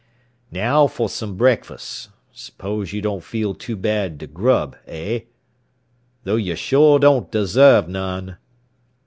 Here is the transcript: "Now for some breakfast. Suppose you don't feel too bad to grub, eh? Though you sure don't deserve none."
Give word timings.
"Now 0.49 0.87
for 0.87 1.07
some 1.07 1.35
breakfast. 1.37 2.09
Suppose 2.31 2.91
you 2.91 3.03
don't 3.03 3.23
feel 3.23 3.53
too 3.53 3.75
bad 3.75 4.19
to 4.21 4.25
grub, 4.25 4.75
eh? 4.87 5.25
Though 6.23 6.37
you 6.37 6.55
sure 6.55 6.97
don't 6.97 7.29
deserve 7.29 7.87
none." 7.87 8.37